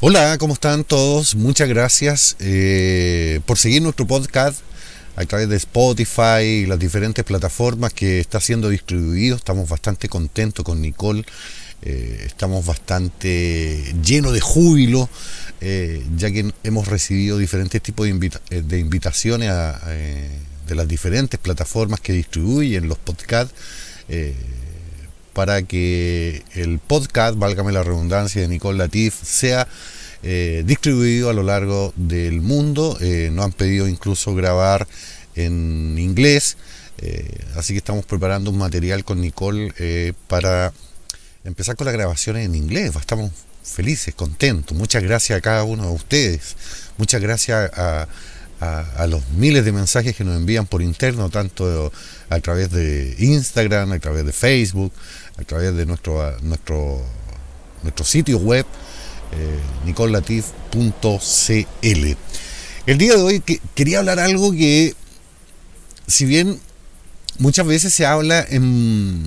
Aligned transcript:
Hola, 0.00 0.36
¿cómo 0.36 0.52
están 0.52 0.84
todos? 0.84 1.34
Muchas 1.36 1.70
gracias 1.70 2.36
eh, 2.38 3.40
por 3.46 3.56
seguir 3.56 3.80
nuestro 3.80 4.06
podcast 4.06 4.60
a 5.16 5.24
través 5.24 5.48
de 5.48 5.56
Spotify 5.56 6.42
y 6.42 6.66
las 6.66 6.78
diferentes 6.78 7.24
plataformas 7.24 7.94
que 7.94 8.20
está 8.20 8.38
siendo 8.38 8.68
distribuido. 8.68 9.36
Estamos 9.36 9.70
bastante 9.70 10.10
contentos 10.10 10.66
con 10.66 10.82
Nicole. 10.82 11.24
Eh, 11.80 12.24
estamos 12.26 12.66
bastante 12.66 13.94
llenos 14.04 14.34
de 14.34 14.40
júbilo, 14.42 15.08
eh, 15.62 16.04
ya 16.14 16.30
que 16.30 16.52
hemos 16.62 16.88
recibido 16.88 17.38
diferentes 17.38 17.80
tipos 17.80 18.06
de, 18.06 18.78
invitaciones 18.78 19.50
de 20.68 20.74
las 20.74 20.86
diferentes 20.86 21.40
plataformas 21.40 22.00
que 22.00 22.12
distribuyen 22.12 22.86
los 22.86 22.98
podcasts 22.98 23.54
para 25.36 25.60
que 25.64 26.42
el 26.54 26.78
podcast, 26.78 27.36
válgame 27.36 27.70
la 27.70 27.82
redundancia, 27.82 28.40
de 28.40 28.48
Nicole 28.48 28.78
Latif 28.78 29.22
sea 29.22 29.68
eh, 30.22 30.62
distribuido 30.64 31.28
a 31.28 31.34
lo 31.34 31.42
largo 31.42 31.92
del 31.94 32.40
mundo. 32.40 32.96
Eh, 33.02 33.28
nos 33.30 33.44
han 33.44 33.52
pedido 33.52 33.86
incluso 33.86 34.34
grabar 34.34 34.88
en 35.34 35.98
inglés, 35.98 36.56
eh, 37.02 37.28
así 37.54 37.74
que 37.74 37.78
estamos 37.80 38.06
preparando 38.06 38.50
un 38.50 38.56
material 38.56 39.04
con 39.04 39.20
Nicole 39.20 40.14
para 40.26 40.72
empezar 41.44 41.76
con 41.76 41.84
las 41.84 41.92
grabaciones 41.92 42.46
en 42.46 42.54
inglés. 42.54 42.96
Estamos 42.96 43.30
felices, 43.62 44.14
contentos. 44.14 44.74
Muchas 44.74 45.02
gracias 45.02 45.36
a 45.36 45.42
cada 45.42 45.64
uno 45.64 45.82
de 45.82 45.92
ustedes. 45.92 46.56
Muchas 46.96 47.20
gracias 47.20 47.70
a, 47.74 48.08
a, 48.60 49.06
los 49.06 49.28
miles 49.30 49.64
de 49.64 49.72
mensajes 49.72 50.16
que 50.16 50.24
nos 50.24 50.36
envían 50.36 50.66
por 50.66 50.82
interno, 50.82 51.28
tanto 51.28 51.92
a 52.30 52.40
través 52.40 52.70
de 52.70 53.14
Instagram, 53.18 53.92
a 53.92 53.98
través 53.98 54.24
de 54.24 54.32
Facebook, 54.32 54.92
a 55.38 55.44
través 55.44 55.74
de 55.74 55.86
nuestro, 55.86 56.38
nuestro, 56.42 57.02
nuestro 57.82 58.04
sitio 58.04 58.38
web, 58.38 58.66
eh, 59.32 59.60
nicolatif.cl. 59.84 62.16
El 62.86 62.98
día 62.98 63.14
de 63.14 63.22
hoy 63.22 63.42
quería 63.74 63.98
hablar 63.98 64.18
algo 64.18 64.52
que, 64.52 64.94
si 66.06 66.24
bien 66.24 66.60
muchas 67.38 67.66
veces 67.66 67.92
se 67.92 68.06
habla 68.06 68.44
en, 68.48 69.24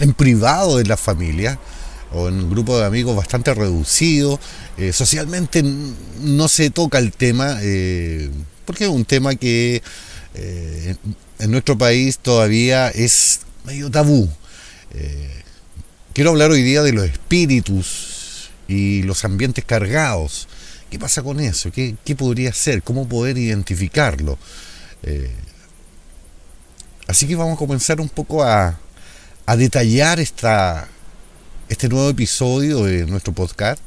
en 0.00 0.14
privado 0.14 0.78
de 0.78 0.84
la 0.84 0.96
familia, 0.96 1.58
o 2.12 2.28
en 2.28 2.34
un 2.34 2.50
grupo 2.50 2.78
de 2.78 2.84
amigos 2.84 3.16
bastante 3.16 3.52
reducido, 3.54 4.38
eh, 4.78 4.92
socialmente 4.92 5.62
no 6.20 6.48
se 6.48 6.70
toca 6.70 6.98
el 6.98 7.12
tema, 7.12 7.58
eh, 7.62 8.30
porque 8.64 8.84
es 8.84 8.90
un 8.90 9.04
tema 9.04 9.34
que 9.34 9.82
eh, 10.34 10.96
en 11.38 11.50
nuestro 11.50 11.76
país 11.76 12.18
todavía 12.18 12.88
es 12.88 13.40
medio 13.64 13.90
tabú. 13.90 14.28
Eh, 14.94 15.42
quiero 16.12 16.30
hablar 16.30 16.50
hoy 16.50 16.62
día 16.62 16.82
de 16.82 16.92
los 16.92 17.04
espíritus 17.04 18.50
y 18.68 19.02
los 19.02 19.24
ambientes 19.24 19.64
cargados. 19.64 20.48
¿Qué 20.90 20.98
pasa 20.98 21.22
con 21.22 21.40
eso? 21.40 21.70
¿Qué, 21.72 21.96
podría 22.16 22.52
ser? 22.52 22.82
¿Cómo 22.82 23.08
poder 23.08 23.38
identificarlo? 23.38 24.38
Eh, 25.02 25.34
así 27.06 27.26
que 27.26 27.36
vamos 27.36 27.54
a 27.54 27.58
comenzar 27.58 28.00
un 28.00 28.08
poco 28.08 28.44
a, 28.44 28.78
a 29.46 29.56
detallar 29.56 30.20
esta, 30.20 30.88
este 31.68 31.88
nuevo 31.88 32.08
episodio 32.08 32.84
de 32.84 33.06
nuestro 33.06 33.32
podcast 33.32 33.80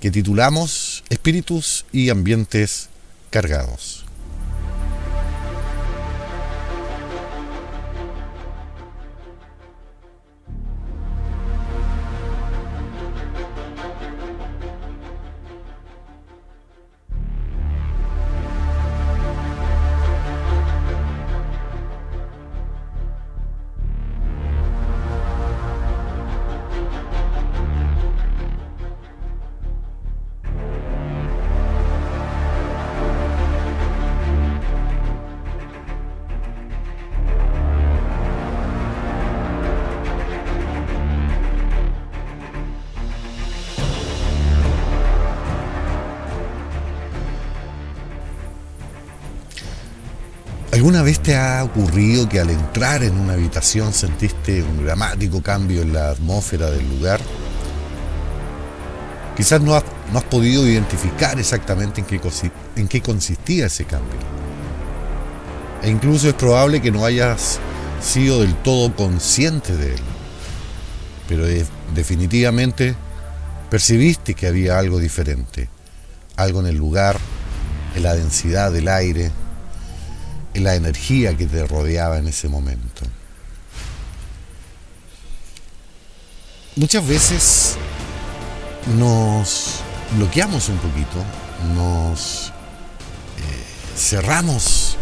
que 0.00 0.12
titulamos 0.12 1.02
Espíritus 1.08 1.86
y 1.90 2.08
Ambientes 2.08 2.88
Cargados. 3.30 4.03
Vez 51.04 51.20
te 51.20 51.36
ha 51.36 51.62
ocurrido 51.62 52.28
que 52.28 52.40
al 52.40 52.50
entrar 52.50 53.04
en 53.04 53.18
una 53.18 53.34
habitación 53.34 53.92
sentiste 53.92 54.62
un 54.62 54.84
dramático 54.84 55.42
cambio 55.42 55.82
en 55.82 55.92
la 55.92 56.10
atmósfera 56.10 56.70
del 56.70 56.88
lugar? 56.88 57.20
Quizás 59.36 59.60
no 59.60 59.74
has, 59.74 59.84
no 60.12 60.18
has 60.18 60.24
podido 60.24 60.66
identificar 60.66 61.38
exactamente 61.38 62.00
en 62.00 62.06
qué, 62.06 62.20
en 62.76 62.88
qué 62.88 63.00
consistía 63.00 63.66
ese 63.66 63.84
cambio. 63.84 64.18
E 65.82 65.90
incluso 65.90 66.28
es 66.28 66.34
probable 66.34 66.80
que 66.80 66.90
no 66.90 67.04
hayas 67.04 67.58
sido 68.00 68.40
del 68.40 68.54
todo 68.56 68.94
consciente 68.96 69.76
de 69.76 69.94
él. 69.94 70.02
Pero 71.28 71.46
definitivamente 71.94 72.94
percibiste 73.70 74.34
que 74.34 74.46
había 74.46 74.78
algo 74.78 74.98
diferente. 74.98 75.68
Algo 76.36 76.60
en 76.60 76.66
el 76.66 76.76
lugar, 76.76 77.18
en 77.94 78.02
la 78.02 78.14
densidad 78.14 78.72
del 78.72 78.88
aire, 78.88 79.30
la 80.54 80.74
energía 80.74 81.36
que 81.36 81.46
te 81.46 81.66
rodeaba 81.66 82.18
en 82.18 82.28
ese 82.28 82.48
momento. 82.48 83.02
Muchas 86.76 87.06
veces 87.06 87.76
nos 88.98 89.80
bloqueamos 90.16 90.68
un 90.68 90.76
poquito, 90.78 91.24
nos 91.74 92.48
eh, 92.48 93.96
cerramos 93.96 94.96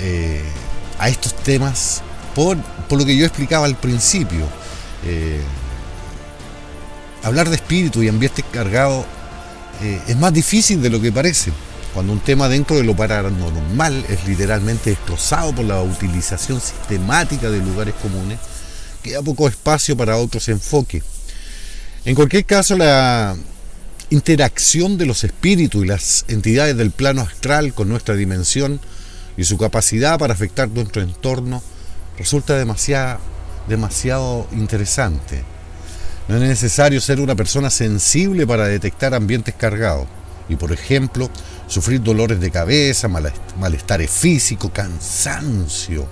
eh, 0.00 0.42
a 0.98 1.08
estos 1.08 1.34
temas 1.36 2.02
por, 2.34 2.56
por, 2.88 2.98
lo 2.98 3.04
que 3.04 3.16
yo 3.16 3.26
explicaba 3.26 3.66
al 3.66 3.76
principio. 3.76 4.46
Eh, 5.04 5.42
hablar 7.22 7.48
de 7.48 7.56
espíritu 7.56 8.02
y 8.02 8.08
ambiente 8.08 8.42
cargado 8.42 9.04
es 10.06 10.16
más 10.16 10.32
difícil 10.32 10.80
de 10.80 10.88
lo 10.88 11.00
que 11.00 11.12
parece. 11.12 11.52
Cuando 11.96 12.12
un 12.12 12.20
tema 12.20 12.46
dentro 12.50 12.76
de 12.76 12.82
lo 12.82 12.94
paranormal 12.94 14.04
es 14.10 14.28
literalmente 14.28 14.90
destrozado 14.90 15.54
por 15.54 15.64
la 15.64 15.80
utilización 15.80 16.60
sistemática 16.60 17.48
de 17.48 17.58
lugares 17.60 17.94
comunes, 17.94 18.38
queda 19.02 19.22
poco 19.22 19.48
espacio 19.48 19.96
para 19.96 20.18
otros 20.18 20.46
enfoques. 20.50 21.02
En 22.04 22.14
cualquier 22.14 22.44
caso, 22.44 22.76
la 22.76 23.34
interacción 24.10 24.98
de 24.98 25.06
los 25.06 25.24
espíritus 25.24 25.84
y 25.86 25.88
las 25.88 26.26
entidades 26.28 26.76
del 26.76 26.90
plano 26.90 27.22
astral 27.22 27.72
con 27.72 27.88
nuestra 27.88 28.14
dimensión 28.14 28.78
y 29.38 29.44
su 29.44 29.56
capacidad 29.56 30.18
para 30.18 30.34
afectar 30.34 30.68
nuestro 30.68 31.00
entorno 31.00 31.62
resulta 32.18 32.58
demasiado, 32.58 33.20
demasiado 33.68 34.46
interesante. 34.52 35.44
No 36.28 36.36
es 36.36 36.42
necesario 36.42 37.00
ser 37.00 37.20
una 37.20 37.36
persona 37.36 37.70
sensible 37.70 38.46
para 38.46 38.66
detectar 38.66 39.14
ambientes 39.14 39.54
cargados 39.54 40.08
y, 40.48 40.56
por 40.56 40.72
ejemplo, 40.72 41.30
sufrir 41.66 42.02
dolores 42.02 42.40
de 42.40 42.50
cabeza, 42.50 43.08
malestares 43.08 44.10
físicos, 44.10 44.70
cansancio, 44.72 46.06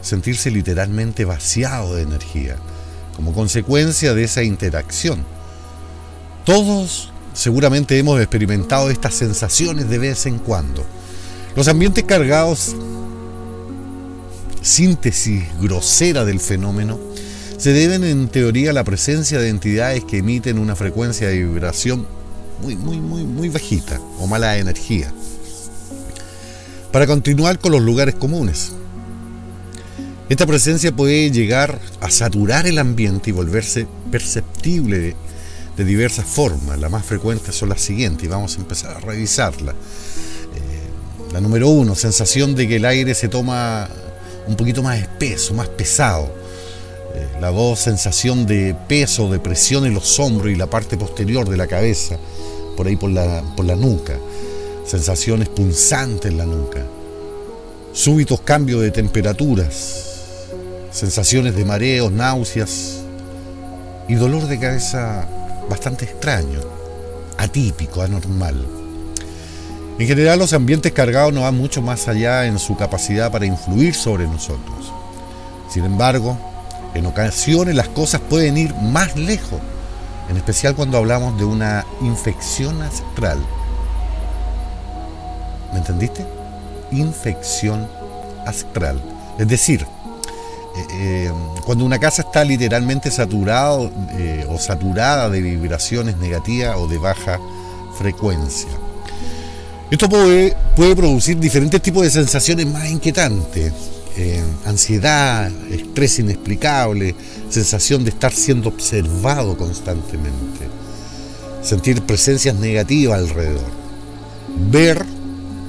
sentirse 0.00 0.50
literalmente 0.50 1.24
vaciado 1.24 1.94
de 1.94 2.02
energía, 2.02 2.56
como 3.14 3.32
consecuencia 3.32 4.14
de 4.14 4.24
esa 4.24 4.42
interacción. 4.42 5.24
Todos 6.44 7.12
seguramente 7.34 7.98
hemos 7.98 8.20
experimentado 8.20 8.90
estas 8.90 9.14
sensaciones 9.14 9.88
de 9.88 9.98
vez 9.98 10.26
en 10.26 10.38
cuando. 10.38 10.84
Los 11.54 11.68
ambientes 11.68 12.04
cargados, 12.04 12.74
síntesis 14.62 15.44
grosera 15.60 16.24
del 16.24 16.40
fenómeno, 16.40 16.98
se 17.58 17.72
deben 17.74 18.04
en 18.04 18.28
teoría 18.28 18.70
a 18.70 18.72
la 18.72 18.84
presencia 18.84 19.38
de 19.38 19.50
entidades 19.50 20.04
que 20.04 20.18
emiten 20.18 20.58
una 20.58 20.76
frecuencia 20.76 21.28
de 21.28 21.44
vibración 21.44 22.06
muy, 22.62 22.76
muy, 22.76 22.98
muy, 22.98 23.24
muy 23.24 23.48
bajita 23.48 24.00
o 24.18 24.26
mala 24.26 24.58
energía. 24.58 25.12
Para 26.92 27.06
continuar 27.06 27.58
con 27.58 27.72
los 27.72 27.82
lugares 27.82 28.14
comunes. 28.14 28.72
Esta 30.28 30.46
presencia 30.46 30.92
puede 30.92 31.30
llegar 31.30 31.80
a 32.00 32.10
saturar 32.10 32.66
el 32.66 32.78
ambiente 32.78 33.30
y 33.30 33.32
volverse 33.32 33.86
perceptible 34.10 34.98
de, 35.76 35.84
diversas 35.84 36.26
formas. 36.26 36.78
Las 36.78 36.90
más 36.90 37.06
frecuentes 37.06 37.54
son 37.54 37.70
las 37.70 37.80
siguientes 37.80 38.24
y 38.24 38.28
vamos 38.28 38.56
a 38.56 38.60
empezar 38.60 38.96
a 38.96 39.00
revisarla. 39.00 39.72
Eh, 39.72 41.32
la 41.32 41.40
número 41.40 41.68
uno, 41.68 41.94
sensación 41.94 42.54
de 42.54 42.68
que 42.68 42.76
el 42.76 42.84
aire 42.84 43.14
se 43.14 43.28
toma 43.28 43.88
un 44.46 44.56
poquito 44.56 44.82
más 44.82 44.98
espeso, 44.98 45.54
más 45.54 45.68
pesado. 45.68 46.39
La 47.40 47.50
voz 47.50 47.80
sensación 47.80 48.46
de 48.46 48.74
peso, 48.88 49.30
de 49.30 49.38
presión 49.38 49.86
en 49.86 49.94
los 49.94 50.18
hombros 50.20 50.52
y 50.52 50.56
la 50.56 50.68
parte 50.68 50.96
posterior 50.96 51.48
de 51.48 51.56
la 51.56 51.66
cabeza, 51.66 52.16
por 52.76 52.86
ahí 52.86 52.96
por 52.96 53.10
la, 53.10 53.42
por 53.56 53.64
la 53.64 53.76
nuca. 53.76 54.18
Sensaciones 54.86 55.48
punzantes 55.48 56.30
en 56.30 56.38
la 56.38 56.46
nuca. 56.46 56.82
Súbitos 57.92 58.40
cambios 58.40 58.82
de 58.82 58.90
temperaturas. 58.90 60.06
Sensaciones 60.90 61.56
de 61.56 61.64
mareos, 61.64 62.12
náuseas 62.12 63.00
y 64.08 64.14
dolor 64.14 64.46
de 64.48 64.58
cabeza 64.58 65.28
bastante 65.68 66.04
extraño, 66.04 66.60
atípico, 67.38 68.02
anormal. 68.02 68.66
En 70.00 70.06
general 70.06 70.38
los 70.38 70.52
ambientes 70.52 70.92
cargados 70.92 71.32
no 71.32 71.42
van 71.42 71.56
mucho 71.56 71.80
más 71.80 72.08
allá 72.08 72.46
en 72.46 72.58
su 72.58 72.76
capacidad 72.76 73.30
para 73.30 73.46
influir 73.46 73.94
sobre 73.94 74.24
nosotros. 74.24 74.92
Sin 75.68 75.84
embargo, 75.84 76.36
en 76.94 77.06
ocasiones 77.06 77.74
las 77.74 77.88
cosas 77.88 78.20
pueden 78.20 78.56
ir 78.56 78.74
más 78.74 79.16
lejos, 79.16 79.60
en 80.28 80.36
especial 80.36 80.74
cuando 80.74 80.98
hablamos 80.98 81.38
de 81.38 81.44
una 81.44 81.84
infección 82.00 82.82
astral. 82.82 83.38
¿Me 85.72 85.78
entendiste? 85.78 86.26
Infección 86.90 87.88
astral. 88.46 89.00
Es 89.38 89.46
decir, 89.48 89.86
eh, 90.76 90.86
eh, 90.92 91.32
cuando 91.64 91.84
una 91.84 91.98
casa 91.98 92.22
está 92.22 92.44
literalmente 92.44 93.10
saturada 93.10 93.90
eh, 94.12 94.46
o 94.48 94.58
saturada 94.58 95.28
de 95.28 95.40
vibraciones 95.40 96.16
negativas 96.16 96.76
o 96.76 96.86
de 96.86 96.98
baja 96.98 97.38
frecuencia. 97.98 98.68
Esto 99.90 100.08
puede 100.08 100.54
producir 100.94 101.38
diferentes 101.38 101.82
tipos 101.82 102.04
de 102.04 102.10
sensaciones 102.10 102.66
más 102.66 102.88
inquietantes. 102.88 103.72
Ansiedad, 104.64 105.50
estrés 105.70 106.18
inexplicable, 106.18 107.14
sensación 107.48 108.04
de 108.04 108.10
estar 108.10 108.32
siendo 108.32 108.68
observado 108.68 109.56
constantemente, 109.56 110.68
sentir 111.62 112.02
presencias 112.02 112.54
negativas 112.56 113.18
alrededor, 113.18 113.70
ver 114.70 115.04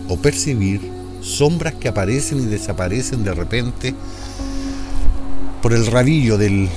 o 0.07 0.17
percibir 0.17 0.81
sombras 1.21 1.73
que 1.75 1.87
aparecen 1.87 2.39
y 2.39 2.45
desaparecen 2.45 3.23
de 3.23 3.33
repente 3.33 3.93
por 5.61 5.73
el 5.73 5.85
rabillo 5.85 6.37
del, 6.37 6.67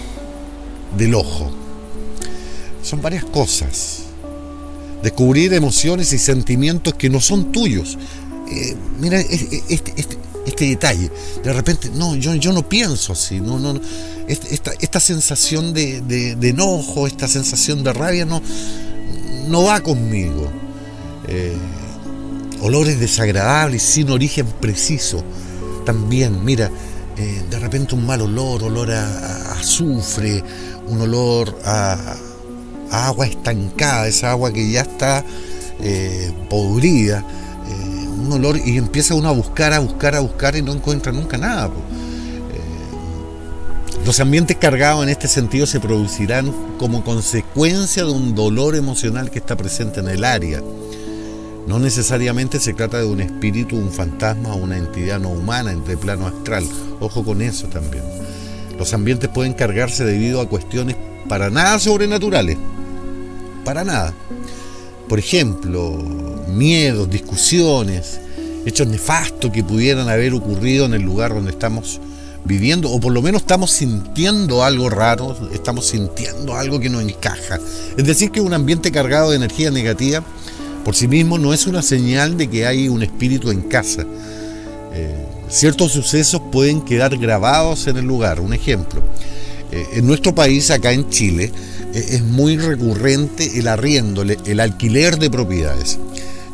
del 0.96 1.14
ojo. 1.14 1.50
Son 2.82 3.00
varias 3.00 3.24
cosas. 3.24 4.00
Descubrir 5.02 5.52
emociones 5.54 6.12
y 6.12 6.18
sentimientos 6.18 6.94
que 6.94 7.08
no 7.10 7.20
son 7.20 7.50
tuyos. 7.50 7.98
Eh, 8.50 8.76
mira 9.00 9.20
este, 9.20 10.18
este, 10.46 10.66
detalle. 10.66 11.10
De 11.42 11.52
repente, 11.52 11.90
no, 11.94 12.14
yo, 12.16 12.34
yo 12.34 12.52
no 12.52 12.68
pienso 12.68 13.12
así. 13.12 13.40
No, 13.40 13.58
no, 13.58 13.80
esta, 14.28 14.72
esta 14.80 15.00
sensación 15.00 15.74
de, 15.74 16.00
de, 16.00 16.48
enojo, 16.48 17.06
esta 17.06 17.28
sensación 17.28 17.82
de 17.82 17.92
rabia 17.92 18.24
no, 18.24 18.40
no 19.48 19.64
va 19.64 19.80
conmigo. 19.80 20.50
Eh, 21.28 21.56
olores 22.60 22.98
desagradables 22.98 23.82
sin 23.82 24.10
origen 24.10 24.46
preciso. 24.60 25.22
También, 25.84 26.44
mira, 26.44 26.70
eh, 27.16 27.42
de 27.48 27.58
repente 27.58 27.94
un 27.94 28.06
mal 28.06 28.22
olor, 28.22 28.64
olor 28.64 28.90
a, 28.90 29.52
azufre, 29.52 30.42
un 30.88 31.00
olor 31.00 31.56
a, 31.64 32.16
agua 32.90 33.26
estancada, 33.26 34.08
esa 34.08 34.30
agua 34.30 34.52
que 34.52 34.70
ya 34.70 34.82
está 34.82 35.24
eh, 35.80 36.32
podrida, 36.48 37.24
un 38.24 38.32
olor 38.32 38.58
y 38.64 38.76
empieza 38.78 39.14
uno 39.14 39.28
a 39.28 39.32
buscar, 39.32 39.72
a 39.72 39.78
buscar, 39.78 40.14
a 40.14 40.20
buscar 40.20 40.56
y 40.56 40.62
no 40.62 40.72
encuentra 40.72 41.12
nunca 41.12 41.38
nada. 41.38 41.70
los 44.04 44.20
ambientes 44.20 44.56
cargados 44.58 45.02
en 45.02 45.08
este 45.08 45.28
sentido 45.28 45.66
se 45.66 45.80
producirán 45.80 46.52
como 46.78 47.04
consecuencia 47.04 48.04
de 48.04 48.10
un 48.10 48.34
dolor 48.34 48.76
emocional 48.76 49.30
que 49.30 49.38
está 49.38 49.56
presente 49.56 50.00
en 50.00 50.08
el 50.08 50.24
área. 50.24 50.62
No 51.66 51.78
necesariamente 51.78 52.60
se 52.60 52.74
trata 52.74 52.98
de 52.98 53.06
un 53.06 53.22
espíritu, 53.22 53.76
un 53.76 53.90
fantasma 53.90 54.52
o 54.52 54.56
una 54.56 54.76
entidad 54.76 55.18
no 55.18 55.30
humana 55.30 55.72
entre 55.72 55.96
plano 55.96 56.26
astral. 56.26 56.64
Ojo 57.00 57.24
con 57.24 57.40
eso 57.40 57.68
también. 57.68 58.04
Los 58.78 58.92
ambientes 58.92 59.30
pueden 59.30 59.54
cargarse 59.54 60.04
debido 60.04 60.40
a 60.42 60.48
cuestiones 60.48 60.96
para 61.28 61.48
nada 61.48 61.78
sobrenaturales. 61.78 62.58
Para 63.64 63.84
nada. 63.84 64.12
Por 65.08 65.18
ejemplo, 65.18 66.02
miedos, 66.48 67.10
discusiones, 67.10 68.20
hechos 68.64 68.86
nefastos 68.86 69.50
que 69.50 69.62
pudieran 69.62 70.08
haber 70.08 70.32
ocurrido 70.32 70.86
en 70.86 70.94
el 70.94 71.02
lugar 71.02 71.34
donde 71.34 71.50
estamos 71.50 72.00
viviendo, 72.44 72.90
o 72.90 73.00
por 73.00 73.12
lo 73.12 73.22
menos 73.22 73.42
estamos 73.42 73.70
sintiendo 73.70 74.64
algo 74.64 74.90
raro, 74.90 75.36
estamos 75.52 75.86
sintiendo 75.86 76.54
algo 76.54 76.80
que 76.80 76.90
no 76.90 77.00
encaja. 77.00 77.58
Es 77.96 78.04
decir, 78.04 78.30
que 78.30 78.40
un 78.40 78.52
ambiente 78.52 78.92
cargado 78.92 79.30
de 79.30 79.36
energía 79.36 79.70
negativa 79.70 80.22
por 80.84 80.94
sí 80.94 81.08
mismo 81.08 81.38
no 81.38 81.54
es 81.54 81.66
una 81.66 81.82
señal 81.82 82.36
de 82.36 82.48
que 82.48 82.66
hay 82.66 82.88
un 82.88 83.02
espíritu 83.02 83.50
en 83.50 83.62
casa. 83.62 84.04
Eh, 84.92 85.26
ciertos 85.48 85.92
sucesos 85.92 86.42
pueden 86.52 86.82
quedar 86.82 87.16
grabados 87.16 87.86
en 87.86 87.96
el 87.96 88.04
lugar. 88.04 88.40
Un 88.40 88.52
ejemplo, 88.52 89.02
eh, 89.72 89.86
en 89.94 90.06
nuestro 90.06 90.34
país, 90.34 90.70
acá 90.70 90.92
en 90.92 91.08
Chile, 91.08 91.50
es 91.94 92.22
muy 92.22 92.56
recurrente 92.56 93.58
el 93.58 93.68
arriendo, 93.68 94.22
el 94.22 94.60
alquiler 94.60 95.18
de 95.18 95.30
propiedades. 95.30 95.98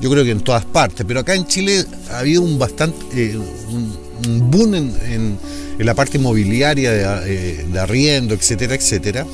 Yo 0.00 0.10
creo 0.10 0.24
que 0.24 0.30
en 0.30 0.40
todas 0.40 0.64
partes, 0.64 1.04
pero 1.06 1.20
acá 1.20 1.34
en 1.34 1.46
Chile 1.46 1.84
ha 2.10 2.20
habido 2.20 2.42
un 2.42 2.58
bastante 2.58 3.36
un, 3.36 4.50
boom 4.50 4.74
en, 4.74 5.38
la 5.78 5.94
parte 5.94 6.18
inmobiliaria 6.18 6.92
de, 6.92 7.64
de 7.64 7.78
arriendo, 7.78 8.34
etcétera, 8.34 8.74
etcétera. 8.74 9.26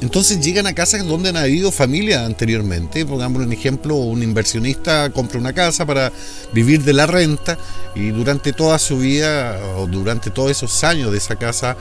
Entonces 0.00 0.40
llegan 0.40 0.66
a 0.66 0.74
casas 0.74 1.04
donde 1.06 1.30
han 1.30 1.36
habido 1.36 1.72
familias 1.72 2.24
anteriormente. 2.24 3.06
Pongamos 3.06 3.42
un 3.42 3.52
ejemplo, 3.52 3.96
un 3.96 4.22
inversionista 4.22 5.10
compra 5.10 5.38
una 5.38 5.52
casa 5.52 5.86
para 5.86 6.12
vivir 6.52 6.84
de 6.84 6.92
la 6.92 7.06
renta 7.06 7.58
y 7.94 8.10
durante 8.10 8.52
toda 8.52 8.78
su 8.78 8.98
vida 8.98 9.58
o 9.76 9.86
durante 9.86 10.30
todos 10.30 10.50
esos 10.50 10.84
años 10.84 11.12
de 11.12 11.18
esa 11.18 11.36
casa 11.36 11.76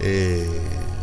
eh, 0.00 0.48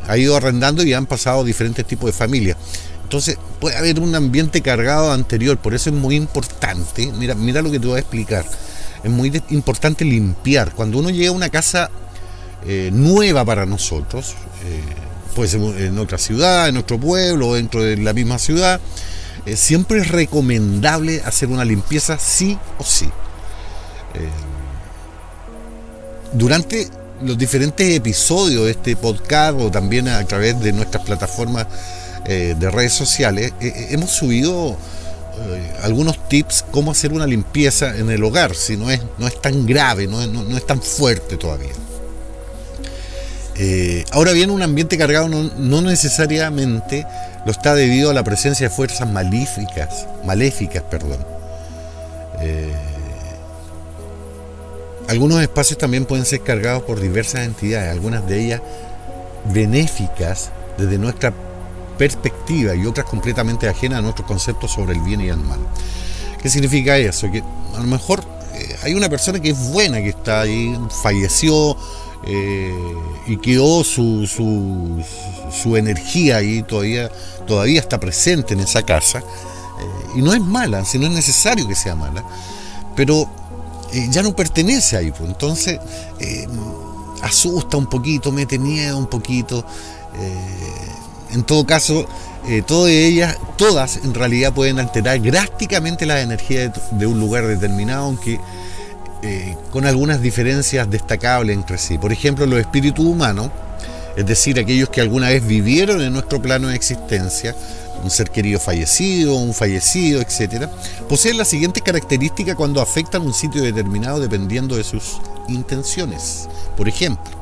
ha 0.07 0.17
ido 0.17 0.35
arrendando 0.35 0.83
y 0.83 0.93
han 0.93 1.05
pasado 1.05 1.43
diferentes 1.43 1.85
tipos 1.85 2.07
de 2.07 2.13
familias. 2.13 2.57
Entonces 3.03 3.37
puede 3.59 3.77
haber 3.77 3.99
un 3.99 4.15
ambiente 4.15 4.61
cargado 4.61 5.11
anterior, 5.11 5.57
por 5.57 5.73
eso 5.73 5.89
es 5.89 5.95
muy 5.95 6.15
importante, 6.15 7.11
mira, 7.17 7.35
mira 7.35 7.61
lo 7.61 7.71
que 7.71 7.79
te 7.79 7.87
voy 7.87 7.97
a 7.97 7.99
explicar, 7.99 8.45
es 9.03 9.11
muy 9.11 9.41
importante 9.49 10.03
limpiar. 10.05 10.73
Cuando 10.73 10.97
uno 10.97 11.09
llega 11.09 11.29
a 11.29 11.33
una 11.33 11.49
casa 11.49 11.91
eh, 12.65 12.89
nueva 12.91 13.45
para 13.45 13.65
nosotros, 13.65 14.35
eh, 14.65 14.81
puede 15.35 15.49
ser 15.49 15.61
en 15.61 15.99
otra 15.99 16.17
ciudad, 16.17 16.69
en 16.69 16.77
otro 16.77 16.99
pueblo, 16.99 17.53
dentro 17.53 17.83
de 17.83 17.97
la 17.97 18.13
misma 18.13 18.39
ciudad. 18.39 18.79
Eh, 19.45 19.55
siempre 19.55 19.99
es 19.99 20.07
recomendable 20.07 21.21
hacer 21.23 21.49
una 21.49 21.65
limpieza 21.65 22.17
sí 22.17 22.57
o 22.79 22.83
sí. 22.83 23.05
Eh, 24.15 24.29
durante 26.33 26.89
los 27.21 27.37
diferentes 27.37 27.95
episodios 27.95 28.65
de 28.65 28.71
este 28.71 28.95
podcast 28.95 29.59
o 29.59 29.71
también 29.71 30.07
a 30.07 30.23
través 30.25 30.59
de 30.59 30.71
nuestras 30.71 31.03
plataformas 31.03 31.67
eh, 32.25 32.55
de 32.59 32.71
redes 32.71 32.93
sociales, 32.93 33.53
hemos 33.59 34.11
subido 34.11 34.77
algunos 35.83 36.29
tips 36.29 36.63
cómo 36.71 36.91
hacer 36.91 37.11
una 37.11 37.27
limpieza 37.27 37.97
en 37.97 38.09
el 38.09 38.23
hogar, 38.23 38.55
si 38.55 38.77
no 38.77 38.89
es, 38.89 39.01
no 39.17 39.27
es 39.27 39.41
tan 39.41 39.65
grave, 39.65 40.07
no 40.07 40.25
no 40.25 40.55
es 40.55 40.65
tan 40.65 40.81
fuerte 40.81 41.35
todavía. 41.35 41.73
Eh, 43.57 44.03
ahora 44.11 44.33
bien, 44.33 44.49
un 44.49 44.61
ambiente 44.61 44.97
cargado 44.97 45.29
no, 45.29 45.81
necesariamente 45.81 47.05
lo 47.45 47.51
está 47.51 47.73
debido 47.73 48.09
a 48.09 48.13
la 48.13 48.23
presencia 48.23 48.67
de 48.67 48.75
fuerzas 48.75 49.09
maléficas, 49.09 50.07
maléficas, 50.25 50.83
perdón. 50.83 51.25
Eh, 52.41 52.73
algunos 55.07 55.41
espacios 55.41 55.77
también 55.77 56.05
pueden 56.05 56.25
ser 56.25 56.41
cargados 56.41 56.83
por 56.83 56.99
diversas 56.99 57.45
entidades, 57.45 57.91
algunas 57.91 58.27
de 58.27 58.43
ellas 58.43 58.61
benéficas 59.53 60.51
desde 60.77 60.97
nuestra 60.97 61.33
perspectiva 61.97 62.75
y 62.75 62.85
otras 62.85 63.05
completamente 63.05 63.67
ajenas 63.67 63.99
a 63.99 64.01
nuestros 64.01 64.27
conceptos 64.27 64.71
sobre 64.71 64.93
el 64.93 65.01
bien 65.01 65.21
y 65.21 65.29
el 65.29 65.37
mal. 65.37 65.59
¿Qué 66.41 66.49
significa 66.49 66.97
eso? 66.97 67.31
Que 67.31 67.41
a 67.75 67.79
lo 67.79 67.87
mejor 67.87 68.23
eh, 68.53 68.75
hay 68.83 68.93
una 68.93 69.09
persona 69.09 69.39
que 69.39 69.49
es 69.49 69.69
buena, 69.71 70.01
que 70.01 70.09
está 70.09 70.41
ahí, 70.41 70.77
falleció, 71.01 71.77
eh, 72.27 72.73
y 73.27 73.37
quedó 73.37 73.83
su, 73.83 74.25
su, 75.51 75.77
energía 75.77 76.37
ahí 76.37 76.63
todavía, 76.63 77.11
todavía 77.45 77.79
está 77.79 77.99
presente 77.99 78.53
en 78.53 78.61
esa 78.61 78.83
casa. 78.83 79.19
Eh, 79.19 80.17
y 80.17 80.21
no 80.21 80.33
es 80.33 80.41
mala, 80.41 80.85
si 80.85 80.97
no 80.97 81.05
es 81.05 81.11
necesario 81.11 81.67
que 81.67 81.75
sea 81.75 81.95
mala, 81.95 82.23
pero 82.95 83.29
eh, 83.93 84.07
ya 84.09 84.23
no 84.23 84.35
pertenece 84.35 84.97
ahí. 84.97 85.11
Pues. 85.11 85.29
Entonces 85.29 85.79
asusta 87.21 87.77
un 87.77 87.87
poquito, 87.87 88.31
mete 88.31 88.59
miedo 88.59 88.97
un 88.97 89.07
poquito. 89.07 89.65
en 91.31 91.43
todo 91.43 91.65
caso, 91.65 92.07
todas 92.67 92.91
ellas, 92.91 93.37
todas 93.57 93.97
en 93.97 94.13
realidad 94.13 94.53
pueden 94.53 94.79
alterar 94.79 95.21
drásticamente 95.21 96.05
la 96.05 96.21
energía 96.21 96.69
de, 96.69 96.71
de 96.91 97.07
un 97.07 97.19
lugar 97.19 97.47
determinado, 97.47 98.05
aunque 98.05 98.39
eh, 99.27 99.57
con 99.71 99.87
algunas 99.87 100.21
diferencias 100.21 100.87
destacables 100.87 101.55
entre 101.55 101.79
sí. 101.79 101.97
Por 101.97 102.11
ejemplo, 102.11 102.45
los 102.45 102.59
espíritus 102.59 103.03
humanos, 103.03 103.49
es 104.15 104.23
decir, 104.23 104.59
aquellos 104.59 104.89
que 104.89 105.01
alguna 105.01 105.29
vez 105.29 105.45
vivieron 105.47 105.99
en 106.03 106.13
nuestro 106.13 106.39
plano 106.39 106.67
de 106.67 106.75
existencia, 106.75 107.55
un 108.05 108.11
ser 108.11 108.29
querido 108.29 108.59
fallecido, 108.59 109.35
un 109.35 109.53
fallecido, 109.53 110.21
etc., 110.21 110.67
poseen 111.09 111.37
las 111.37 111.47
siguientes 111.47 111.83
características 111.83 112.55
cuando 112.55 112.81
afectan 112.81 113.23
un 113.23 113.33
sitio 113.33 113.63
determinado 113.63 114.19
dependiendo 114.19 114.77
de 114.77 114.83
sus 114.83 115.17
intenciones. 115.49 116.47
Por 116.77 116.87
ejemplo, 116.87 117.33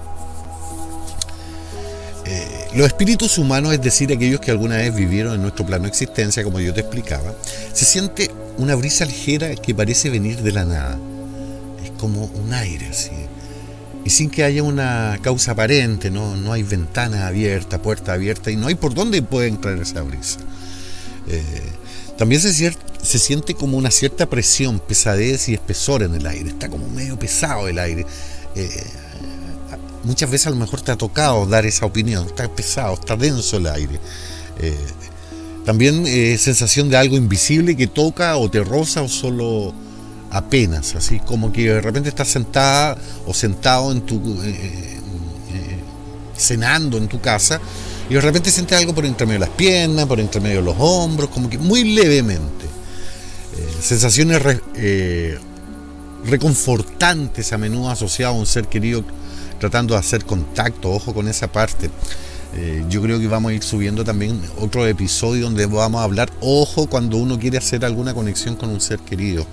eh, 2.26 2.70
los 2.76 2.88
espíritus 2.88 3.38
humanos, 3.38 3.74
es 3.74 3.82
decir, 3.82 4.12
aquellos 4.12 4.40
que 4.40 4.52
alguna 4.52 4.78
vez 4.78 4.96
vivieron 4.96 5.36
en 5.36 5.42
nuestro 5.42 5.66
plano 5.66 5.84
de 5.84 5.90
existencia, 5.90 6.44
como 6.44 6.60
yo 6.60 6.74
te 6.74 6.80
explicaba, 6.80 7.34
se 7.74 7.84
siente 7.86 8.32
una 8.58 8.76
brisa 8.76 9.06
ligera 9.06 9.54
que 9.56 9.76
parece 9.76 10.10
venir 10.10 10.42
de 10.42 10.52
la 10.54 10.64
nada. 10.64 10.98
Es 11.84 11.92
como 12.00 12.26
un 12.26 12.54
aire 12.54 12.88
así. 12.88 13.12
Y 14.06 14.10
sin 14.10 14.30
que 14.30 14.44
haya 14.44 14.64
una 14.64 15.18
causa 15.22 15.52
aparente, 15.54 16.12
no, 16.12 16.36
no 16.36 16.52
hay 16.52 16.64
ventana 16.64 17.28
abierta, 17.28 17.82
puerta 17.82 18.14
abierta, 18.14 18.52
y 18.52 18.58
no 18.58 18.68
hay 18.68 18.76
por 18.76 18.94
dónde 18.94 19.22
puede 19.22 19.48
entrar 19.48 19.78
esa 19.78 20.02
brisa. 20.02 20.40
Eh, 21.28 21.42
también 22.18 22.42
se, 22.42 22.54
se, 22.54 23.20
siente 23.20 23.54
como 23.56 23.78
una 23.78 23.92
cierta 23.92 24.30
presión, 24.30 24.80
pesadez 24.80 25.48
y 25.50 25.54
espesor 25.54 26.04
en 26.04 26.16
el 26.16 26.28
aire. 26.28 26.50
Está 26.50 26.70
como 26.70 26.88
medio 26.90 27.18
pesado 27.18 27.68
el 27.68 27.80
aire. 27.80 28.06
Eh, 28.56 28.70
muchas 30.04 30.30
veces 30.30 30.48
a 30.48 30.50
lo 30.50 30.58
mejor 30.58 30.82
te 30.82 30.92
ha 30.92 30.98
tocado 30.98 31.46
dar 31.46 31.66
esa 31.66 31.86
opinión. 31.86 32.26
Está 32.28 32.54
pesado, 32.54 32.96
está 32.96 33.16
denso 33.16 33.58
el 33.58 33.68
aire. 33.68 34.00
Eh, 34.60 34.76
también 35.66 36.06
sensación 36.38 36.90
de 36.90 36.98
algo 36.98 37.16
invisible 37.16 37.78
que 37.78 37.88
toca 37.88 38.36
o 38.36 38.52
te 38.52 38.62
roza 38.62 39.02
o 39.02 39.08
solo 39.08 39.74
apenas, 40.34 40.96
así 40.96 41.20
como 41.20 41.52
que 41.52 41.70
de 41.70 41.82
repente 41.82 42.10
estás 42.10 42.28
sentada 42.28 42.98
o 43.26 43.34
sentado 43.34 43.92
en 43.92 44.02
tu 44.02 44.20
cenando 46.36 46.98
en 46.98 47.08
tu 47.08 47.22
casa 47.22 47.60
y 48.10 48.14
de 48.16 48.22
repente 48.22 48.52
sientes 48.52 48.78
algo 48.78 48.94
por 48.94 49.06
entre 49.06 49.26
medio 49.26 49.40
de 49.40 49.46
las 49.48 49.56
piernas, 49.56 50.06
por 50.06 50.20
entre 50.20 50.42
medio 50.42 50.58
de 50.58 50.66
los 50.66 50.76
hombros, 50.78 51.30
como 51.30 51.50
que 51.50 51.58
muy 51.58 51.84
levemente. 51.96 52.66
Eh, 52.66 53.70
sensaciones 53.82 54.42
eh, 54.76 55.38
reconfortantes 56.26 57.54
a 57.54 57.58
menudo 57.58 57.90
asociadas 57.90 58.36
a 58.36 58.40
un 58.40 58.46
ser 58.46 58.68
querido 58.68 59.04
tratando 59.60 59.94
de 59.94 60.02
hacer 60.02 60.26
contacto, 60.26 60.92
ojo 60.92 61.14
con 61.14 61.28
esa 61.28 61.52
parte. 61.52 61.90
Eh, 62.56 62.84
yo 62.90 63.02
creo 63.02 63.20
que 63.20 63.28
vamos 63.28 63.52
a 63.52 63.56
ir 63.56 63.64
subiendo 63.64 64.04
también 64.04 64.40
otro 64.60 64.86
episodio 64.86 65.46
donde 65.46 65.66
vamos 65.66 66.02
a 66.02 66.04
hablar, 66.04 66.30
ojo 66.42 66.88
cuando 66.88 67.18
uno 67.18 67.40
quiere 67.40 67.58
hacer 67.58 67.86
alguna 67.86 68.14
conexión 68.14 68.56
con 68.56 68.70
un 68.70 68.82
ser 68.82 69.00
querido. 69.00 69.46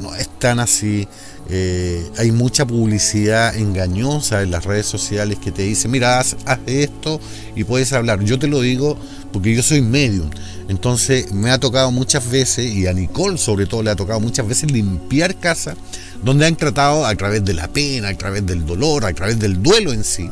No 0.00 0.14
es 0.14 0.28
tan 0.38 0.60
así. 0.60 1.08
Eh, 1.48 2.04
hay 2.18 2.32
mucha 2.32 2.66
publicidad 2.66 3.56
engañosa 3.56 4.42
en 4.42 4.50
las 4.50 4.64
redes 4.64 4.86
sociales 4.86 5.38
que 5.38 5.52
te 5.52 5.62
dice, 5.62 5.86
mira, 5.86 6.18
haz, 6.18 6.36
esto 6.66 7.20
y 7.54 7.64
puedes 7.64 7.92
hablar. 7.92 8.22
Yo 8.24 8.38
te 8.38 8.48
lo 8.48 8.60
digo 8.60 8.98
porque 9.32 9.54
yo 9.54 9.62
soy 9.62 9.80
medium. 9.80 10.28
Entonces 10.68 11.32
me 11.32 11.50
ha 11.50 11.58
tocado 11.58 11.92
muchas 11.92 12.28
veces, 12.28 12.72
y 12.74 12.86
a 12.86 12.92
Nicole 12.92 13.38
sobre 13.38 13.66
todo 13.66 13.82
le 13.82 13.90
ha 13.90 13.96
tocado 13.96 14.18
muchas 14.18 14.46
veces 14.48 14.70
limpiar 14.70 15.36
casa 15.36 15.76
donde 16.22 16.46
han 16.46 16.56
tratado 16.56 17.06
a 17.06 17.14
través 17.14 17.44
de 17.44 17.54
la 17.54 17.68
pena, 17.68 18.08
a 18.08 18.14
través 18.14 18.44
del 18.44 18.66
dolor, 18.66 19.04
a 19.04 19.12
través 19.12 19.38
del 19.38 19.62
duelo 19.62 19.92
en 19.92 20.02
sí, 20.02 20.28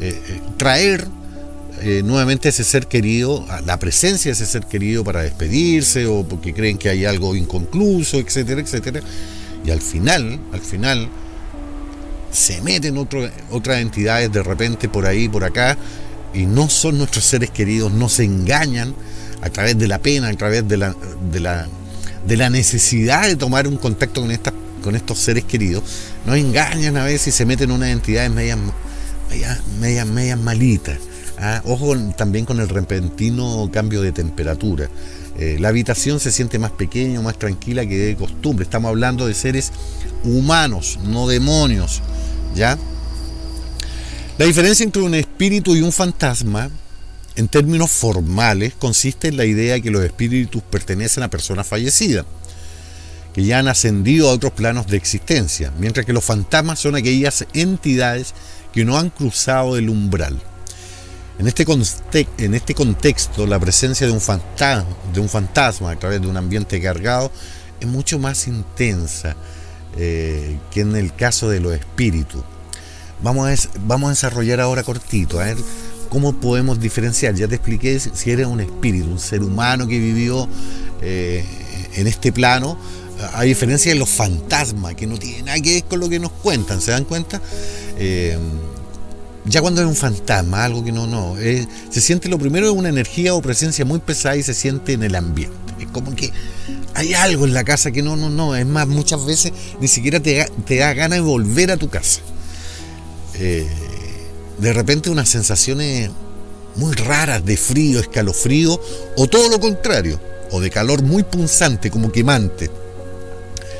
eh, 0.00 0.40
eh, 1.82 2.02
nuevamente 2.04 2.48
ese 2.48 2.64
ser 2.64 2.86
querido, 2.86 3.46
la 3.64 3.78
presencia 3.78 4.30
de 4.30 4.32
ese 4.32 4.46
ser 4.46 4.66
querido 4.66 5.04
para 5.04 5.22
despedirse 5.22 6.06
o 6.06 6.24
porque 6.24 6.54
creen 6.54 6.78
que 6.78 6.88
hay 6.88 7.04
algo 7.04 7.34
inconcluso, 7.36 8.18
etcétera, 8.18 8.60
etcétera. 8.60 9.00
Y 9.64 9.70
al 9.70 9.80
final, 9.80 10.38
al 10.52 10.60
final, 10.60 11.08
se 12.30 12.60
meten 12.60 12.96
otras 12.98 13.80
entidades 13.80 14.30
de 14.30 14.42
repente 14.42 14.88
por 14.88 15.06
ahí, 15.06 15.28
por 15.28 15.44
acá, 15.44 15.76
y 16.34 16.46
no 16.46 16.68
son 16.68 16.98
nuestros 16.98 17.24
seres 17.24 17.50
queridos, 17.50 17.92
no 17.92 18.08
se 18.08 18.24
engañan 18.24 18.94
a 19.40 19.50
través 19.50 19.78
de 19.78 19.88
la 19.88 19.98
pena, 19.98 20.28
a 20.28 20.34
través 20.34 20.66
de 20.68 20.76
la, 20.76 20.94
de 22.26 22.36
la, 22.36 22.50
necesidad 22.50 23.26
de 23.26 23.36
tomar 23.36 23.66
un 23.66 23.76
contacto 23.76 24.20
con, 24.20 24.30
estas, 24.30 24.52
con 24.82 24.96
estos 24.96 25.18
seres 25.18 25.44
queridos, 25.44 25.82
nos 26.26 26.36
engañan 26.36 26.96
a 26.96 27.04
veces 27.04 27.28
y 27.28 27.32
se 27.32 27.46
meten 27.46 27.70
unas 27.70 27.90
entidades 27.90 28.30
medias, 28.30 28.58
medias, 29.70 30.06
medias, 30.06 30.38
malitas. 30.38 30.98
¿Ah? 31.38 31.62
Ojo 31.64 31.96
también 32.16 32.44
con 32.44 32.60
el 32.60 32.68
repentino 32.68 33.68
cambio 33.72 34.02
de 34.02 34.12
temperatura. 34.12 34.88
Eh, 35.38 35.58
la 35.60 35.68
habitación 35.68 36.18
se 36.18 36.32
siente 36.32 36.58
más 36.58 36.70
pequeña, 36.70 37.20
más 37.20 37.38
tranquila 37.38 37.86
que 37.86 37.98
de 37.98 38.16
costumbre. 38.16 38.64
Estamos 38.64 38.88
hablando 38.88 39.26
de 39.26 39.34
seres 39.34 39.72
humanos, 40.24 40.98
no 41.04 41.26
demonios. 41.26 42.02
¿Ya? 42.54 42.78
La 44.38 44.46
diferencia 44.46 44.84
entre 44.84 45.02
un 45.02 45.14
espíritu 45.14 45.74
y 45.74 45.82
un 45.82 45.92
fantasma, 45.92 46.70
en 47.36 47.48
términos 47.48 47.90
formales, 47.90 48.74
consiste 48.74 49.28
en 49.28 49.36
la 49.36 49.44
idea 49.44 49.74
de 49.74 49.82
que 49.82 49.90
los 49.90 50.04
espíritus 50.04 50.62
pertenecen 50.62 51.22
a 51.22 51.30
personas 51.30 51.66
fallecidas, 51.66 52.24
que 53.34 53.44
ya 53.44 53.58
han 53.58 53.68
ascendido 53.68 54.28
a 54.28 54.32
otros 54.32 54.52
planos 54.52 54.86
de 54.86 54.96
existencia, 54.96 55.72
mientras 55.78 56.06
que 56.06 56.14
los 56.14 56.24
fantasmas 56.24 56.78
son 56.80 56.96
aquellas 56.96 57.46
entidades 57.52 58.34
que 58.72 58.86
no 58.86 58.98
han 58.98 59.10
cruzado 59.10 59.76
el 59.76 59.90
umbral. 59.90 60.40
En 61.38 61.46
este, 61.46 61.66
en 62.38 62.54
este 62.54 62.74
contexto, 62.74 63.46
la 63.46 63.58
presencia 63.58 64.06
de 64.06 64.12
un, 64.12 64.20
fantasma, 64.20 65.90
a 65.90 65.96
través 65.96 66.20
de 66.22 66.26
un 66.26 66.36
ambiente 66.36 66.80
cargado 66.80 67.30
es 67.78 67.86
mucho 67.86 68.18
más 68.18 68.46
intensa 68.46 69.36
eh, 69.98 70.58
que 70.70 70.80
en 70.80 70.96
el 70.96 71.14
caso 71.14 71.50
de 71.50 71.60
los 71.60 71.74
espíritus. 71.74 72.42
Vamos 73.22 73.48
a, 73.48 73.68
vamos 73.80 74.08
a 74.08 74.10
desarrollar 74.10 74.60
ahora 74.60 74.82
cortito, 74.82 75.38
a 75.38 75.44
ver 75.44 75.58
cómo 76.08 76.40
podemos 76.40 76.80
diferenciar. 76.80 77.34
Ya 77.34 77.48
te 77.48 77.56
expliqué 77.56 78.00
si 78.00 78.30
eres 78.30 78.46
un 78.46 78.60
espíritu, 78.60 79.06
un 79.06 79.18
ser 79.18 79.42
humano 79.42 79.86
que 79.86 79.98
vivió 79.98 80.48
eh, 81.02 81.44
en 81.96 82.06
este 82.06 82.32
plano, 82.32 82.78
a 83.34 83.42
diferencia 83.42 83.92
de 83.92 83.98
los 83.98 84.08
fantasmas, 84.08 84.94
que 84.94 85.06
no 85.06 85.18
tienen 85.18 85.46
nada 85.46 85.60
que 85.60 85.74
ver 85.74 85.84
con 85.84 86.00
lo 86.00 86.08
que 86.08 86.18
nos 86.18 86.32
cuentan, 86.32 86.80
¿se 86.80 86.92
dan 86.92 87.04
cuenta? 87.04 87.40
Eh, 87.98 88.38
ya 89.48 89.60
cuando 89.60 89.80
es 89.80 89.86
un 89.86 89.96
fantasma, 89.96 90.64
algo 90.64 90.84
que 90.84 90.92
no, 90.92 91.06
no, 91.06 91.36
se 91.36 92.00
siente 92.00 92.28
lo 92.28 92.38
primero 92.38 92.66
es 92.66 92.72
una 92.72 92.88
energía 92.88 93.34
o 93.34 93.42
presencia 93.42 93.84
muy 93.84 93.98
pesada 94.00 94.36
y 94.36 94.42
se 94.42 94.54
siente 94.54 94.92
en 94.92 95.02
el 95.02 95.14
ambiente. 95.14 95.56
Es 95.78 95.86
como 95.88 96.14
que 96.14 96.32
hay 96.94 97.14
algo 97.14 97.44
en 97.44 97.54
la 97.54 97.64
casa 97.64 97.90
que 97.90 98.02
no, 98.02 98.16
no, 98.16 98.30
no. 98.30 98.56
Es 98.56 98.66
más, 98.66 98.88
muchas 98.88 99.24
veces 99.24 99.52
ni 99.80 99.88
siquiera 99.88 100.20
te, 100.20 100.46
da 100.78 100.94
ganas 100.94 101.18
de 101.18 101.24
volver 101.24 101.70
a 101.70 101.76
tu 101.76 101.88
casa. 101.88 102.20
Eh, 103.34 103.68
de 104.58 104.72
repente 104.72 105.10
unas 105.10 105.28
sensaciones 105.28 106.10
muy 106.76 106.94
raras 106.94 107.44
de 107.44 107.56
frío, 107.56 108.00
escalofrío, 108.00 108.80
o 109.16 109.26
todo 109.26 109.48
lo 109.48 109.60
contrario, 109.60 110.20
o 110.50 110.60
de 110.60 110.70
calor 110.70 111.02
muy 111.02 111.22
punzante, 111.22 111.90
como 111.90 112.10
quemante. 112.10 112.70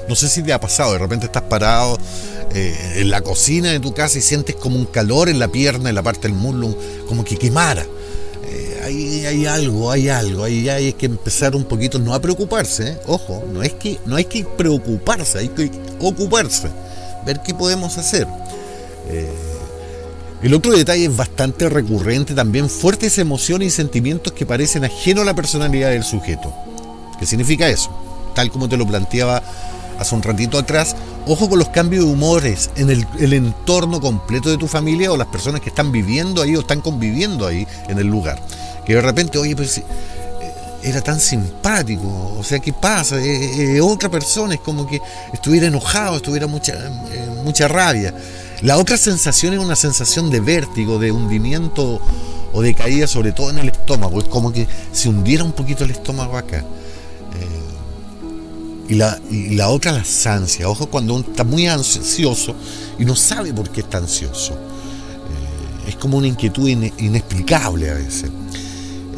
No 0.08 0.14
sé 0.14 0.28
si 0.28 0.42
te 0.42 0.52
ha 0.52 0.60
pasado, 0.60 0.92
de 0.92 0.98
repente 0.98 1.26
estás 1.26 1.42
parado 1.42 1.98
eh, 2.54 2.94
en 2.96 3.10
la 3.10 3.22
cocina 3.22 3.70
de 3.70 3.80
tu 3.80 3.92
casa 3.92 4.18
y 4.18 4.22
sientes 4.22 4.54
como 4.54 4.76
un 4.76 4.86
calor 4.86 5.28
en 5.28 5.38
la 5.38 5.48
pierna, 5.48 5.88
en 5.88 5.94
la 5.94 6.02
parte 6.02 6.28
del 6.28 6.36
muslo, 6.36 6.76
como 7.08 7.24
que 7.24 7.36
quemara. 7.36 7.84
Eh, 8.48 8.80
hay, 8.84 9.26
hay, 9.26 9.46
algo, 9.46 9.90
hay 9.90 10.08
algo, 10.08 10.44
hay 10.44 10.92
que 10.92 11.06
empezar 11.06 11.56
un 11.56 11.64
poquito, 11.64 11.98
no 11.98 12.14
a 12.14 12.20
preocuparse, 12.20 12.90
¿eh? 12.90 12.98
ojo, 13.06 13.44
no 13.52 13.62
es 13.62 13.72
que 13.74 13.98
no 14.06 14.14
hay 14.14 14.24
que 14.24 14.44
preocuparse, 14.44 15.38
hay 15.38 15.48
que 15.48 15.70
ocuparse, 15.98 16.68
ver 17.26 17.40
qué 17.44 17.52
podemos 17.52 17.98
hacer. 17.98 18.28
el 20.40 20.54
otro 20.54 20.72
detalle 20.72 21.06
es 21.06 21.16
bastante 21.16 21.68
recurrente 21.68 22.32
también, 22.32 22.70
fuertes 22.70 23.18
emociones 23.18 23.68
y 23.68 23.70
sentimientos 23.72 24.32
que 24.32 24.46
parecen 24.46 24.84
ajenos 24.84 25.22
a 25.22 25.26
la 25.26 25.34
personalidad 25.34 25.90
del 25.90 26.04
sujeto. 26.04 26.54
¿Qué 27.18 27.26
significa 27.26 27.68
eso? 27.68 27.90
Tal 28.34 28.52
como 28.52 28.68
te 28.68 28.76
lo 28.76 28.86
planteaba 28.86 29.42
hace 29.98 30.14
un 30.14 30.22
ratito 30.22 30.58
atrás, 30.58 30.96
ojo 31.26 31.48
con 31.48 31.58
los 31.58 31.68
cambios 31.68 32.04
de 32.04 32.10
humores 32.10 32.70
en 32.76 32.90
el, 32.90 33.32
entorno 33.32 34.00
completo 34.00 34.50
de 34.50 34.56
tu 34.56 34.68
familia 34.68 35.12
o 35.12 35.16
las 35.16 35.28
personas 35.28 35.60
que 35.60 35.68
están 35.68 35.92
viviendo 35.92 36.42
ahí 36.42 36.56
o 36.56 36.60
están 36.60 36.80
conviviendo 36.80 37.46
ahí 37.46 37.66
en 37.88 37.98
el 37.98 38.06
lugar. 38.06 38.40
Que 38.84 38.94
de 38.94 39.02
repente, 39.02 39.38
oye, 39.38 39.56
pues 39.56 39.78
eh, 39.78 39.84
era 40.82 41.00
tan 41.00 41.18
simpático, 41.18 42.36
o 42.38 42.44
sea, 42.44 42.58
¿qué 42.60 42.72
pasa? 42.72 43.16
otra 43.82 44.08
persona, 44.08 44.54
es 44.54 44.60
como 44.60 44.86
que 44.86 45.00
estuviera 45.32 45.66
enojado, 45.66 46.16
estuviera 46.16 46.46
mucha, 46.46 46.74
eh, 46.74 47.28
mucha 47.44 47.68
rabia. 47.68 48.14
La 48.62 48.78
otra 48.78 48.96
sensación 48.96 49.54
es 49.54 49.60
una 49.60 49.76
sensación 49.76 50.30
de 50.30 50.40
vértigo, 50.40 50.98
de 50.98 51.12
hundimiento 51.12 52.00
o 52.52 52.62
de 52.62 52.74
caída, 52.74 53.06
sobre 53.06 53.32
todo 53.32 53.50
en 53.50 53.58
el 53.58 53.68
estómago. 53.68 54.20
Es 54.20 54.28
como 54.28 54.52
que 54.52 54.66
se 54.92 55.08
hundiera 55.08 55.44
un 55.44 55.52
poquito 55.52 55.84
el 55.84 55.90
estómago 55.90 56.38
acá. 56.38 56.64
Y 58.88 58.94
la, 58.94 59.20
la 59.30 59.68
otra, 59.68 59.92
la 59.92 60.04
ansia. 60.32 60.68
Ojo 60.68 60.86
cuando 60.86 61.14
uno 61.14 61.24
está 61.28 61.44
muy 61.44 61.66
ansioso 61.66 62.54
y 62.98 63.04
no 63.04 63.16
sabe 63.16 63.52
por 63.52 63.70
qué 63.70 63.80
está 63.80 63.98
ansioso. 63.98 64.54
Eh, 64.54 65.88
es 65.88 65.96
como 65.96 66.18
una 66.18 66.28
inquietud 66.28 66.68
inexplicable 66.68 67.90
a 67.90 67.94
veces. 67.94 68.30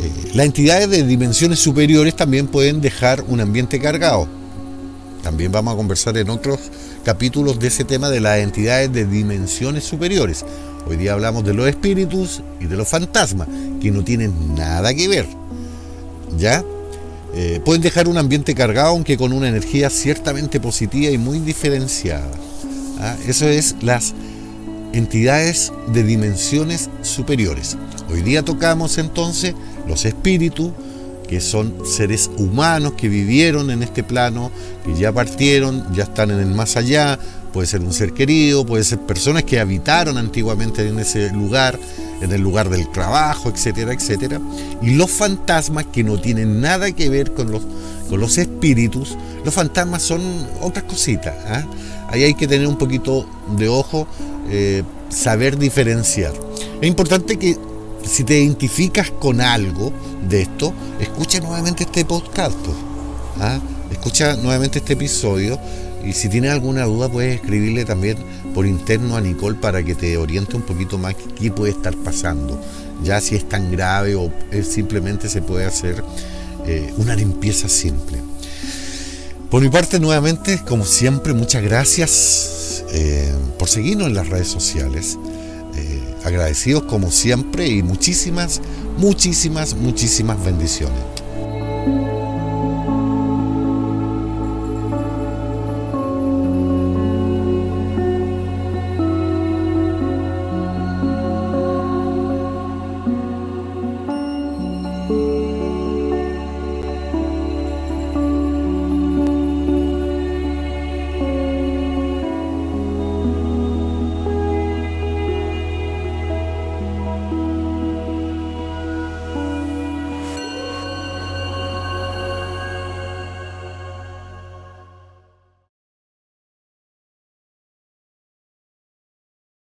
Eh, 0.00 0.30
las 0.34 0.46
entidades 0.46 0.88
de 0.90 1.02
dimensiones 1.02 1.58
superiores 1.58 2.14
también 2.16 2.46
pueden 2.46 2.80
dejar 2.80 3.22
un 3.28 3.40
ambiente 3.40 3.78
cargado. 3.80 4.28
También 5.22 5.52
vamos 5.52 5.74
a 5.74 5.76
conversar 5.76 6.16
en 6.16 6.30
otros 6.30 6.60
capítulos 7.04 7.58
de 7.58 7.68
ese 7.68 7.84
tema 7.84 8.08
de 8.08 8.20
las 8.20 8.38
entidades 8.38 8.92
de 8.92 9.04
dimensiones 9.04 9.84
superiores. 9.84 10.44
Hoy 10.86 10.96
día 10.96 11.12
hablamos 11.12 11.44
de 11.44 11.52
los 11.52 11.68
espíritus 11.68 12.40
y 12.60 12.66
de 12.66 12.76
los 12.76 12.88
fantasmas, 12.88 13.48
que 13.80 13.90
no 13.90 14.04
tienen 14.04 14.54
nada 14.54 14.94
que 14.94 15.08
ver. 15.08 15.26
¿Ya? 16.38 16.64
Eh, 17.34 17.60
pueden 17.64 17.82
dejar 17.82 18.08
un 18.08 18.16
ambiente 18.16 18.54
cargado, 18.54 18.88
aunque 18.88 19.16
con 19.16 19.32
una 19.32 19.48
energía 19.48 19.90
ciertamente 19.90 20.60
positiva 20.60 21.12
y 21.12 21.18
muy 21.18 21.38
diferenciada. 21.38 22.30
¿ah? 23.00 23.16
Eso 23.26 23.46
es 23.48 23.76
las 23.82 24.14
entidades 24.92 25.72
de 25.92 26.02
dimensiones 26.02 26.88
superiores. 27.02 27.76
Hoy 28.10 28.22
día 28.22 28.42
tocamos 28.42 28.98
entonces 28.98 29.54
los 29.86 30.04
espíritus, 30.04 30.72
que 31.28 31.40
son 31.40 31.74
seres 31.84 32.30
humanos 32.38 32.94
que 32.94 33.08
vivieron 33.08 33.70
en 33.70 33.82
este 33.82 34.02
plano, 34.02 34.50
que 34.84 34.94
ya 34.94 35.12
partieron, 35.12 35.84
ya 35.94 36.04
están 36.04 36.30
en 36.30 36.40
el 36.40 36.48
más 36.48 36.76
allá, 36.76 37.18
puede 37.52 37.66
ser 37.66 37.80
un 37.80 37.92
ser 37.92 38.12
querido, 38.12 38.64
puede 38.64 38.82
ser 38.82 38.98
personas 39.00 39.44
que 39.44 39.60
habitaron 39.60 40.16
antiguamente 40.16 40.86
en 40.88 40.98
ese 40.98 41.30
lugar, 41.30 41.78
en 42.20 42.32
el 42.32 42.40
lugar 42.40 42.70
del 42.70 42.90
trabajo, 42.90 43.50
etcétera, 43.50 43.92
etcétera. 43.92 44.40
Y 44.82 44.94
los 44.94 45.10
fantasmas 45.10 45.86
que 45.86 46.02
no 46.02 46.20
tienen 46.20 46.60
nada 46.60 46.90
que 46.92 47.08
ver 47.08 47.32
con 47.32 47.50
los, 47.50 47.62
con 48.08 48.20
los 48.20 48.38
espíritus, 48.38 49.16
los 49.44 49.52
fantasmas 49.52 50.02
son 50.02 50.22
otras 50.60 50.84
cositas. 50.84 51.34
¿ah? 51.46 51.64
Ahí 52.08 52.24
hay 52.24 52.34
que 52.34 52.48
tener 52.48 52.66
un 52.66 52.78
poquito 52.78 53.28
de 53.56 53.68
ojo, 53.68 54.08
eh, 54.50 54.82
saber 55.10 55.58
diferenciar. 55.58 56.32
Es 56.80 56.88
importante 56.88 57.38
que 57.38 57.56
si 58.04 58.24
te 58.24 58.38
identificas 58.38 59.10
con 59.10 59.40
algo 59.40 59.92
de 60.28 60.42
esto, 60.42 60.72
escucha 61.00 61.40
nuevamente 61.40 61.84
este 61.84 62.04
podcast. 62.04 62.56
¿ah? 63.40 63.58
Escucha 63.90 64.36
nuevamente 64.36 64.78
este 64.78 64.94
episodio 64.94 65.58
y 66.04 66.12
si 66.12 66.28
tienes 66.28 66.52
alguna 66.52 66.84
duda 66.84 67.08
puedes 67.08 67.36
escribirle 67.36 67.84
también 67.84 68.16
por 68.54 68.66
interno 68.66 69.16
a 69.16 69.20
Nicole 69.20 69.58
para 69.58 69.82
que 69.82 69.94
te 69.94 70.16
oriente 70.16 70.56
un 70.56 70.62
poquito 70.62 70.98
más 70.98 71.14
qué 71.38 71.50
puede 71.50 71.72
estar 71.72 71.94
pasando. 71.96 72.60
Ya 73.02 73.20
si 73.20 73.36
es 73.36 73.48
tan 73.48 73.70
grave 73.70 74.14
o 74.14 74.30
simplemente 74.62 75.28
se 75.28 75.42
puede 75.42 75.64
hacer 75.66 76.02
eh, 76.66 76.92
una 76.96 77.14
limpieza 77.14 77.68
simple. 77.68 78.18
Por 79.50 79.62
mi 79.62 79.70
parte, 79.70 79.98
nuevamente, 79.98 80.60
como 80.66 80.84
siempre, 80.84 81.32
muchas 81.32 81.62
gracias 81.62 82.84
eh, 82.92 83.32
por 83.58 83.68
seguirnos 83.68 84.08
en 84.08 84.14
las 84.14 84.28
redes 84.28 84.48
sociales 84.48 85.18
agradecidos 86.24 86.84
como 86.84 87.10
siempre 87.10 87.66
y 87.66 87.82
muchísimas, 87.82 88.60
muchísimas, 88.98 89.74
muchísimas 89.74 90.44
bendiciones. 90.44 91.17